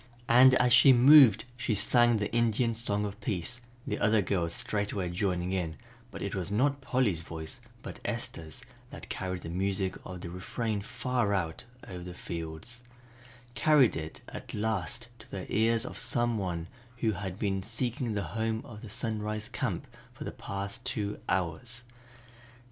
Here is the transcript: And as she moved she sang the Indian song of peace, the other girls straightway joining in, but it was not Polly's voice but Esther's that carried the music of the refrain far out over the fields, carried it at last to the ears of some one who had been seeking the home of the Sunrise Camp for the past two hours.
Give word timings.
And 0.27 0.55
as 0.55 0.73
she 0.73 0.93
moved 0.93 1.45
she 1.55 1.75
sang 1.75 2.17
the 2.17 2.33
Indian 2.33 2.73
song 2.73 3.05
of 3.05 3.21
peace, 3.21 3.61
the 3.85 3.99
other 3.99 4.23
girls 4.23 4.51
straightway 4.51 5.11
joining 5.11 5.53
in, 5.53 5.77
but 6.09 6.23
it 6.23 6.33
was 6.33 6.49
not 6.49 6.81
Polly's 6.81 7.21
voice 7.21 7.61
but 7.83 7.99
Esther's 8.03 8.63
that 8.89 9.09
carried 9.09 9.41
the 9.43 9.49
music 9.49 9.95
of 10.03 10.21
the 10.21 10.31
refrain 10.31 10.81
far 10.81 11.35
out 11.35 11.65
over 11.87 12.03
the 12.03 12.15
fields, 12.15 12.81
carried 13.53 13.95
it 13.95 14.21
at 14.27 14.55
last 14.55 15.07
to 15.19 15.29
the 15.29 15.45
ears 15.55 15.85
of 15.85 15.99
some 15.99 16.39
one 16.39 16.65
who 16.97 17.11
had 17.11 17.37
been 17.37 17.61
seeking 17.61 18.13
the 18.15 18.23
home 18.33 18.63
of 18.65 18.81
the 18.81 18.89
Sunrise 18.89 19.49
Camp 19.49 19.85
for 20.15 20.23
the 20.23 20.31
past 20.31 20.83
two 20.83 21.19
hours. 21.29 21.83